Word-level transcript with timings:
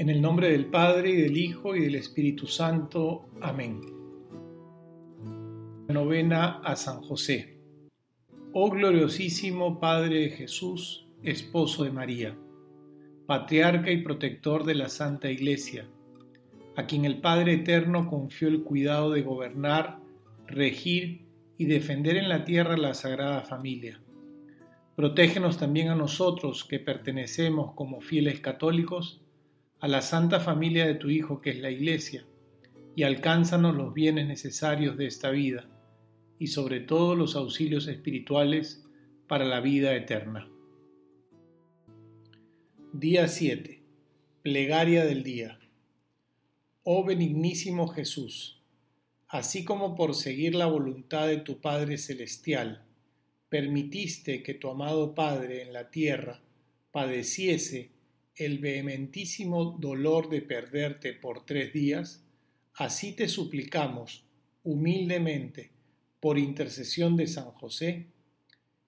En 0.00 0.08
el 0.08 0.22
nombre 0.22 0.50
del 0.50 0.64
Padre, 0.64 1.10
y 1.10 1.16
del 1.16 1.36
Hijo, 1.36 1.76
y 1.76 1.80
del 1.80 1.94
Espíritu 1.94 2.46
Santo. 2.46 3.28
Amén. 3.42 3.82
Novena 5.88 6.60
a 6.64 6.74
San 6.74 7.02
José. 7.02 7.58
Oh 8.54 8.70
gloriosísimo 8.70 9.78
Padre 9.78 10.20
de 10.20 10.30
Jesús, 10.30 11.06
esposo 11.22 11.84
de 11.84 11.90
María, 11.90 12.34
patriarca 13.26 13.90
y 13.90 14.00
protector 14.00 14.64
de 14.64 14.74
la 14.74 14.88
Santa 14.88 15.30
Iglesia, 15.30 15.86
a 16.76 16.86
quien 16.86 17.04
el 17.04 17.20
Padre 17.20 17.52
Eterno 17.52 18.08
confió 18.08 18.48
el 18.48 18.62
cuidado 18.62 19.10
de 19.10 19.20
gobernar, 19.20 20.00
regir 20.46 21.26
y 21.58 21.66
defender 21.66 22.16
en 22.16 22.30
la 22.30 22.46
tierra 22.46 22.78
la 22.78 22.94
Sagrada 22.94 23.42
Familia. 23.42 24.00
Protégenos 24.96 25.58
también 25.58 25.88
a 25.88 25.94
nosotros 25.94 26.64
que 26.64 26.78
pertenecemos 26.78 27.74
como 27.74 28.00
fieles 28.00 28.40
católicos 28.40 29.20
a 29.80 29.88
la 29.88 30.02
santa 30.02 30.40
familia 30.40 30.86
de 30.86 30.94
tu 30.94 31.08
Hijo 31.08 31.40
que 31.40 31.50
es 31.50 31.58
la 31.58 31.70
Iglesia, 31.70 32.26
y 32.94 33.04
alcánzanos 33.04 33.74
los 33.74 33.94
bienes 33.94 34.26
necesarios 34.26 34.96
de 34.96 35.06
esta 35.06 35.30
vida, 35.30 35.68
y 36.38 36.48
sobre 36.48 36.80
todo 36.80 37.14
los 37.14 37.34
auxilios 37.36 37.88
espirituales 37.88 38.84
para 39.26 39.44
la 39.44 39.60
vida 39.60 39.94
eterna. 39.94 40.50
Día 42.92 43.28
7. 43.28 43.82
Plegaria 44.42 45.04
del 45.04 45.22
día. 45.22 45.60
Oh 46.82 47.04
benignísimo 47.04 47.88
Jesús, 47.88 48.62
así 49.28 49.64
como 49.64 49.94
por 49.94 50.14
seguir 50.14 50.54
la 50.54 50.66
voluntad 50.66 51.28
de 51.28 51.36
tu 51.36 51.60
Padre 51.60 51.98
Celestial, 51.98 52.84
permitiste 53.48 54.42
que 54.42 54.54
tu 54.54 54.68
amado 54.68 55.14
Padre 55.14 55.62
en 55.62 55.72
la 55.72 55.90
tierra 55.90 56.42
padeciese 56.90 57.90
el 58.40 58.58
vehementísimo 58.58 59.76
dolor 59.78 60.30
de 60.30 60.40
perderte 60.40 61.12
por 61.12 61.44
tres 61.44 61.74
días, 61.74 62.24
así 62.72 63.12
te 63.12 63.28
suplicamos 63.28 64.24
humildemente, 64.64 65.70
por 66.20 66.38
intercesión 66.38 67.16
de 67.18 67.26
San 67.26 67.50
José, 67.52 68.06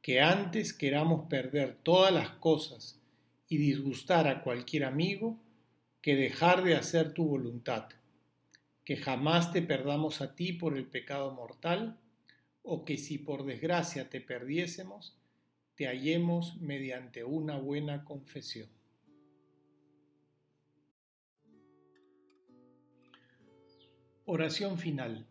que 0.00 0.22
antes 0.22 0.72
queramos 0.72 1.28
perder 1.28 1.76
todas 1.82 2.12
las 2.12 2.30
cosas 2.30 2.98
y 3.46 3.58
disgustar 3.58 4.28
a 4.28 4.42
cualquier 4.42 4.84
amigo, 4.84 5.38
que 6.00 6.16
dejar 6.16 6.64
de 6.64 6.76
hacer 6.76 7.12
tu 7.12 7.26
voluntad, 7.26 7.88
que 8.82 8.96
jamás 8.96 9.52
te 9.52 9.60
perdamos 9.60 10.22
a 10.22 10.34
ti 10.34 10.54
por 10.54 10.76
el 10.76 10.86
pecado 10.86 11.32
mortal, 11.32 11.98
o 12.62 12.86
que 12.86 12.96
si 12.96 13.18
por 13.18 13.44
desgracia 13.44 14.08
te 14.08 14.22
perdiésemos, 14.22 15.18
te 15.74 15.86
hallemos 15.86 16.56
mediante 16.62 17.24
una 17.24 17.58
buena 17.58 18.04
confesión. 18.04 18.68
Oración 24.26 24.78
final. 24.78 25.26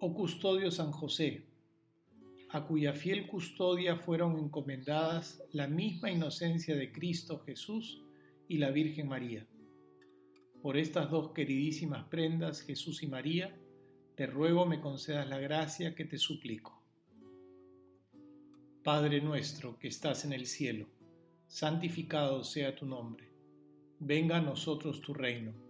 Oh 0.00 0.12
custodio 0.12 0.72
San 0.72 0.90
José, 0.90 1.46
a 2.48 2.64
cuya 2.64 2.92
fiel 2.92 3.28
custodia 3.28 3.94
fueron 3.94 4.36
encomendadas 4.36 5.40
la 5.52 5.68
misma 5.68 6.10
inocencia 6.10 6.74
de 6.74 6.90
Cristo 6.90 7.38
Jesús 7.46 8.02
y 8.48 8.58
la 8.58 8.72
Virgen 8.72 9.06
María. 9.06 9.46
Por 10.60 10.76
estas 10.76 11.08
dos 11.08 11.30
queridísimas 11.30 12.08
prendas, 12.08 12.62
Jesús 12.62 13.00
y 13.04 13.06
María, 13.06 13.56
te 14.16 14.26
ruego 14.26 14.66
me 14.66 14.80
concedas 14.80 15.28
la 15.28 15.38
gracia 15.38 15.94
que 15.94 16.06
te 16.06 16.18
suplico. 16.18 16.82
Padre 18.82 19.20
nuestro 19.20 19.78
que 19.78 19.86
estás 19.86 20.24
en 20.24 20.32
el 20.32 20.46
cielo, 20.46 20.88
santificado 21.46 22.42
sea 22.42 22.74
tu 22.74 22.86
nombre. 22.86 23.30
Venga 24.00 24.38
a 24.38 24.42
nosotros 24.42 25.00
tu 25.00 25.14
reino 25.14 25.69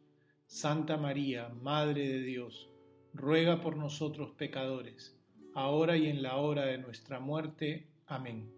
Santa 0.53 0.97
María, 0.97 1.47
Madre 1.63 2.09
de 2.09 2.21
Dios, 2.23 2.69
ruega 3.13 3.61
por 3.61 3.77
nosotros 3.77 4.31
pecadores, 4.31 5.17
ahora 5.55 5.95
y 5.95 6.07
en 6.07 6.21
la 6.21 6.35
hora 6.35 6.65
de 6.65 6.77
nuestra 6.77 7.21
muerte. 7.21 7.87
Amén. 8.05 8.51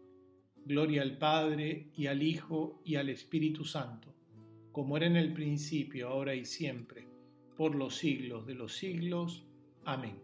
Gloria 0.65 1.03
al 1.03 1.19
Padre, 1.19 1.91
y 1.95 2.07
al 2.07 2.23
Hijo, 2.23 2.81
y 2.83 2.95
al 2.95 3.09
Espíritu 3.09 3.63
Santo, 3.63 4.11
como 4.71 4.97
era 4.97 5.05
en 5.05 5.17
el 5.17 5.33
principio, 5.33 6.09
ahora 6.09 6.33
y 6.33 6.45
siempre, 6.45 7.07
por 7.55 7.75
los 7.75 7.95
siglos 7.95 8.47
de 8.47 8.55
los 8.55 8.73
siglos. 8.73 9.45
Amén. 9.85 10.17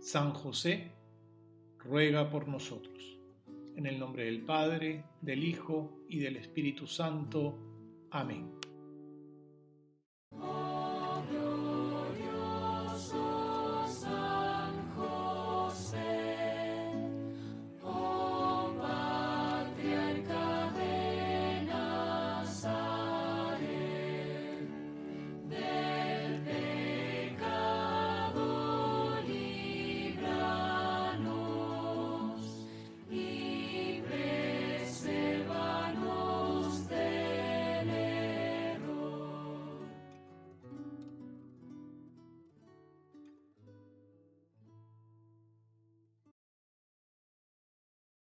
San 0.00 0.32
José, 0.34 0.92
ruega 1.78 2.28
por 2.28 2.46
nosotros. 2.46 3.18
En 3.74 3.86
el 3.86 3.98
nombre 3.98 4.26
del 4.26 4.42
Padre, 4.42 5.06
del 5.22 5.44
Hijo 5.44 6.04
y 6.10 6.18
del 6.18 6.36
Espíritu 6.36 6.86
Santo. 6.86 7.58
Amén. 8.10 8.63